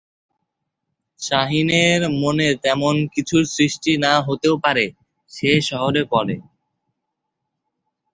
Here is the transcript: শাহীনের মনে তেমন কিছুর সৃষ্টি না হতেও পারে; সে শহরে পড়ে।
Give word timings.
শাহীনের 1.19 2.01
মনে 2.21 2.47
তেমন 2.63 2.95
কিছুর 3.13 3.43
সৃষ্টি 3.55 3.91
না 3.97 4.13
হতেও 4.27 4.55
পারে; 4.63 4.85
সে 5.31 5.51
শহরে 5.69 6.01
পড়ে। 6.11 6.35